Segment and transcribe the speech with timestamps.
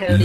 [0.00, 0.20] Watch it,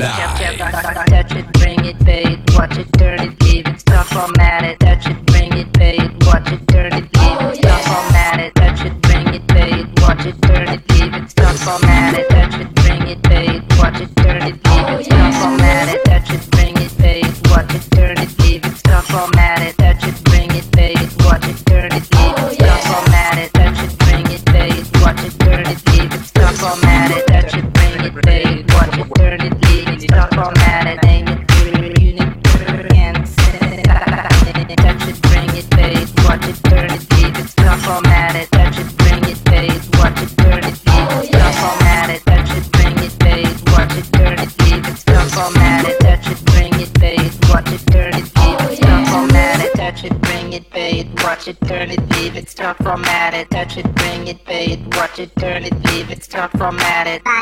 [56.59, 57.18] from at.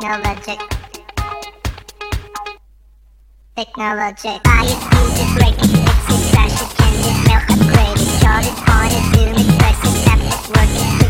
[0.00, 0.60] Technologic.
[3.56, 4.40] Technologic.
[4.62, 9.02] it, use it, break it, fix it can it, melt it, Shot it on it,
[9.10, 11.07] zoom it, press it, tap it, work it,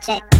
[0.00, 0.33] Project.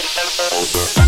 [0.00, 1.07] Over.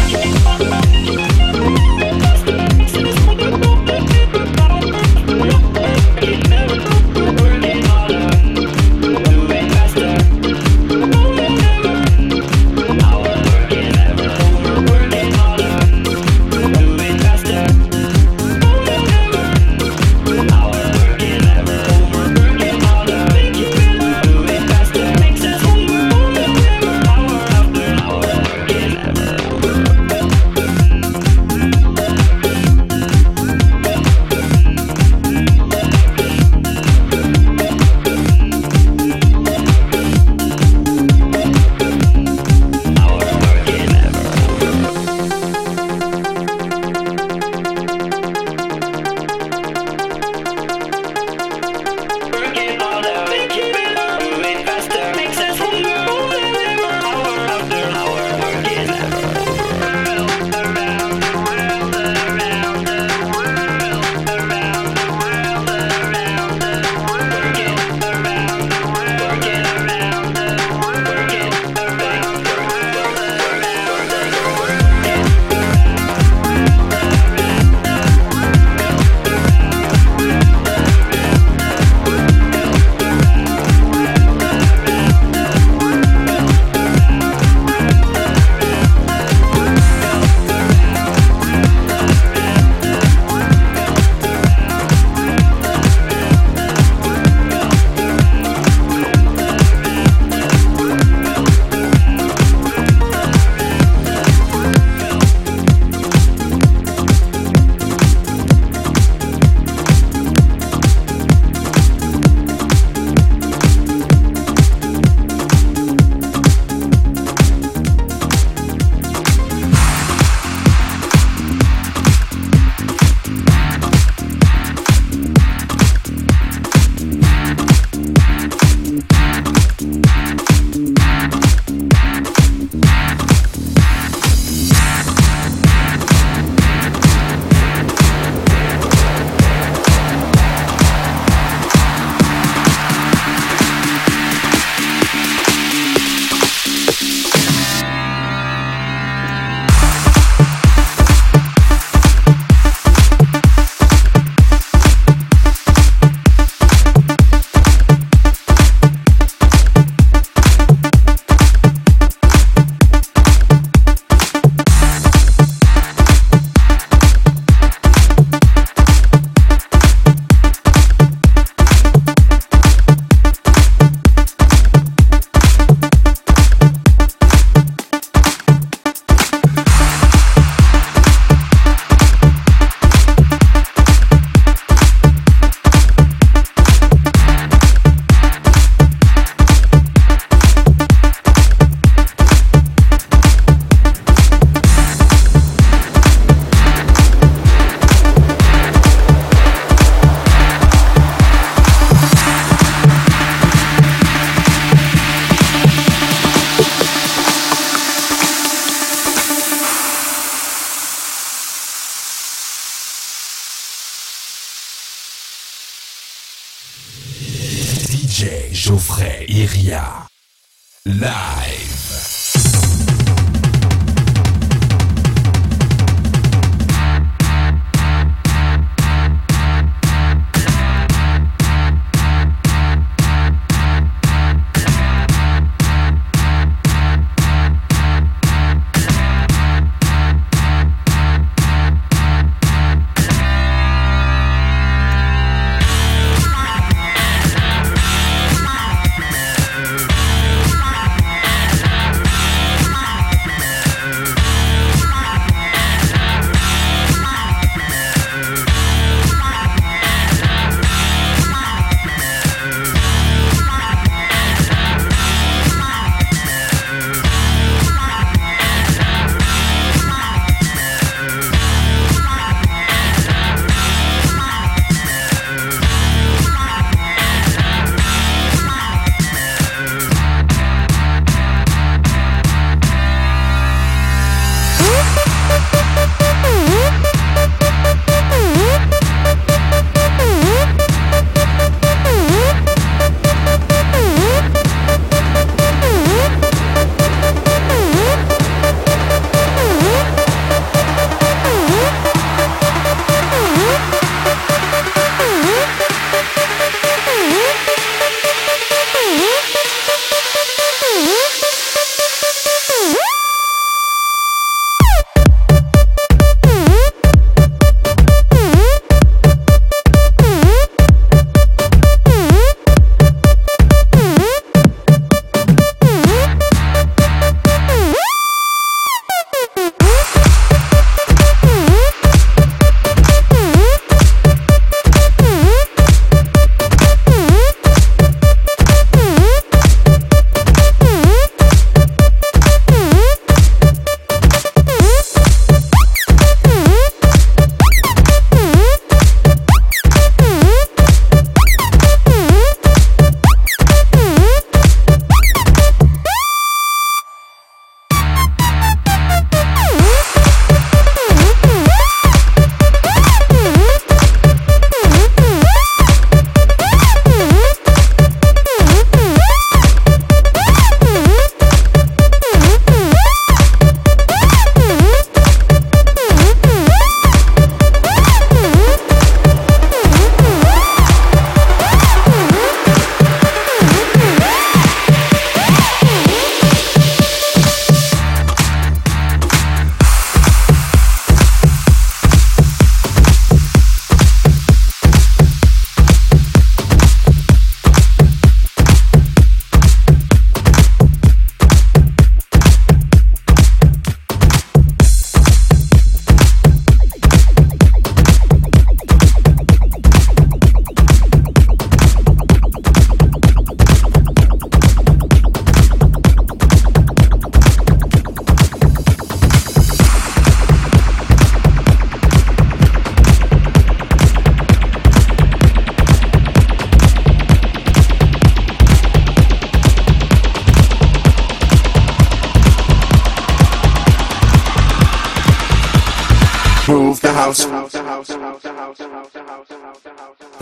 [220.85, 221.80] Live.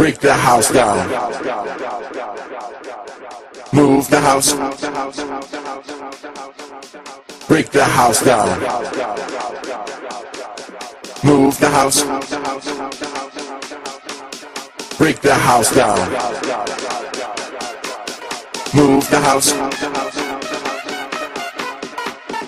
[0.09, 1.07] Break the house down.
[3.75, 4.55] Move the house.
[7.47, 8.49] Break the house down.
[11.23, 12.03] Move the house.
[14.97, 15.99] Break the house down.
[18.75, 19.53] Move the house.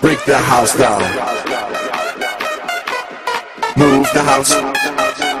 [0.01, 1.01] Break the house down.
[3.77, 5.40] Move the house.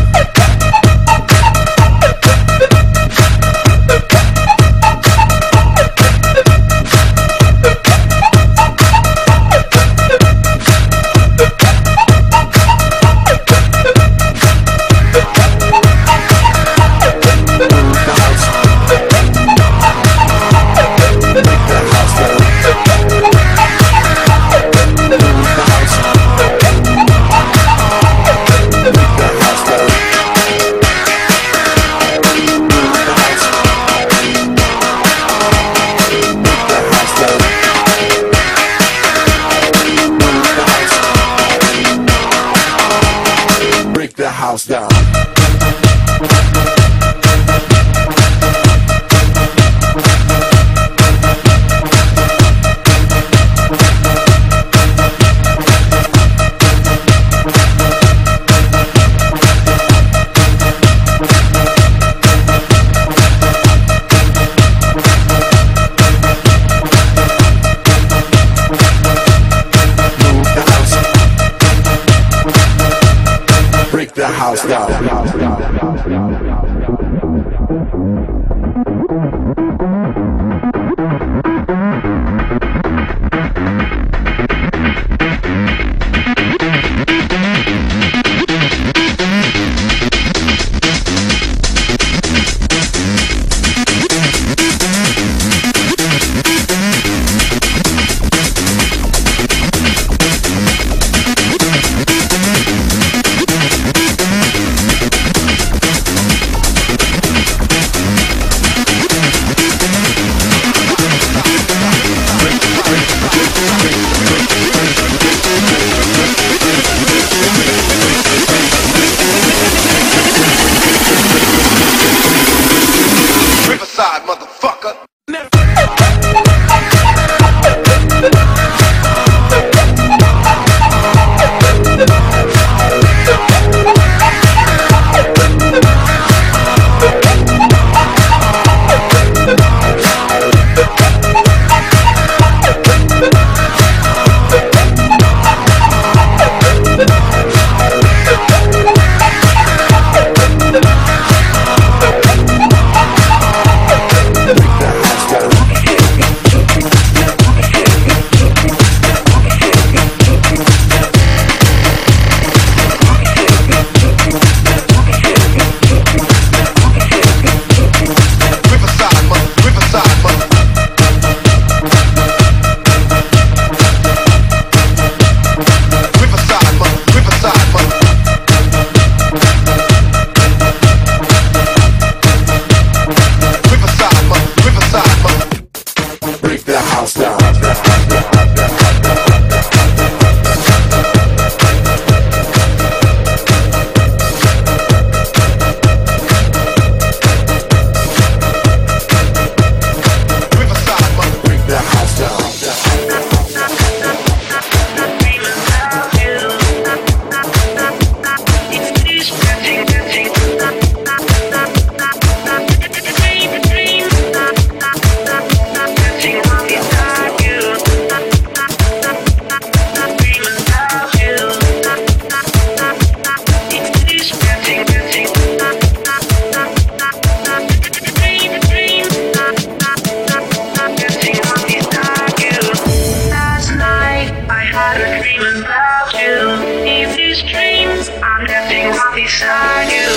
[239.41, 240.09] inside you.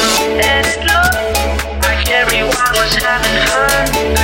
[0.42, 4.23] And look, like everyone was having fun.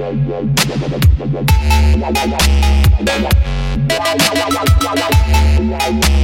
[0.05, 0.29] Thank
[6.09, 6.24] you.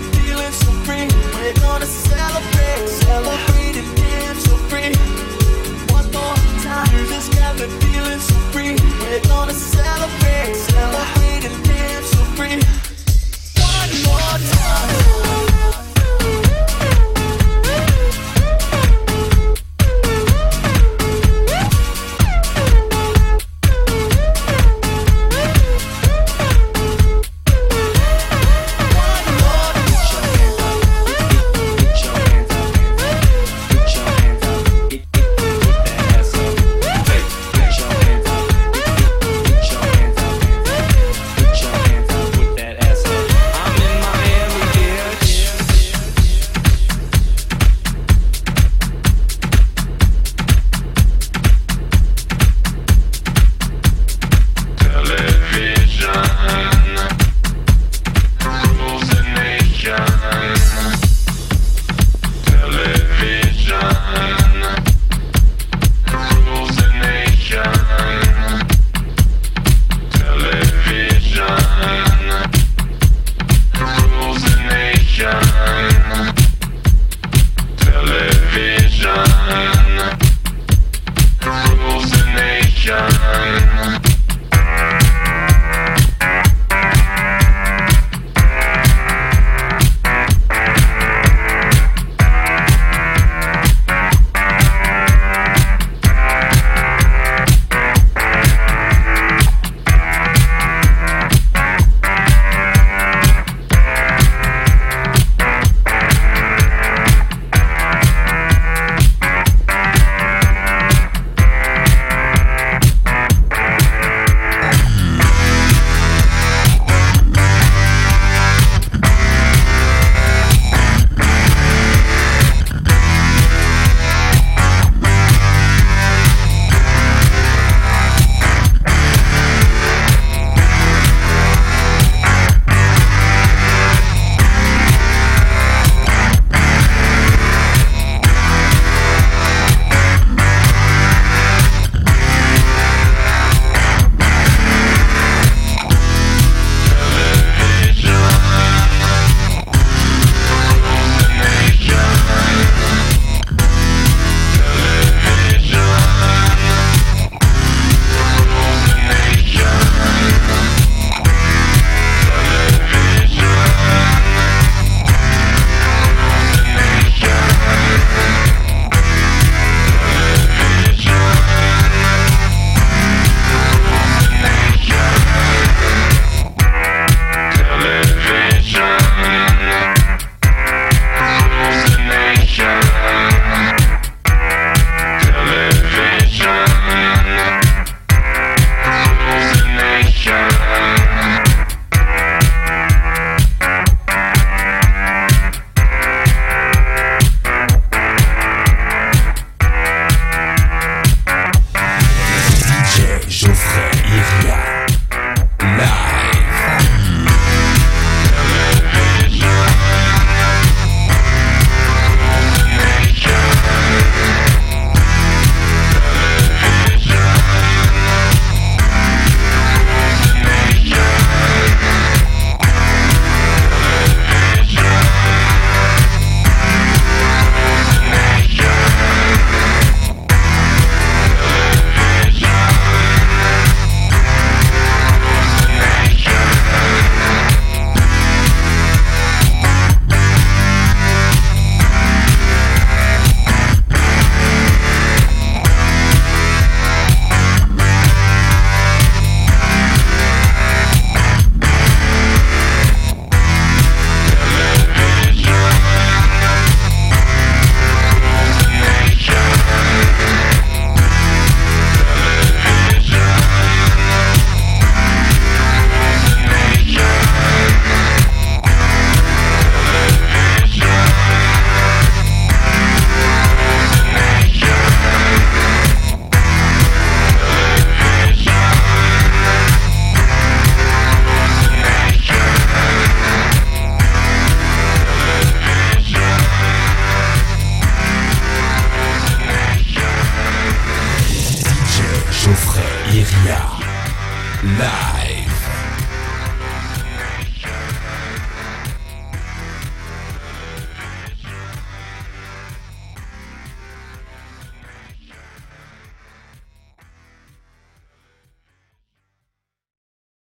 [0.00, 1.67] Music's feeling so free.